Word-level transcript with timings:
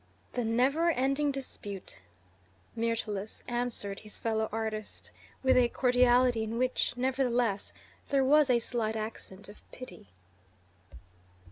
"The 0.33 0.43
never 0.43 0.89
ending 0.89 1.29
dispute," 1.31 1.99
Myrtilus 2.75 3.43
answered 3.47 3.99
his 3.99 4.17
fellow 4.17 4.49
artist, 4.51 5.11
with 5.43 5.55
a 5.55 5.69
cordiality 5.69 6.41
in 6.43 6.57
which, 6.57 6.93
nevertheless, 6.97 7.71
there 8.09 8.23
was 8.25 8.49
a 8.49 8.57
slight 8.57 8.95
accent 8.95 9.47
of 9.47 9.61
pity. 9.71 10.07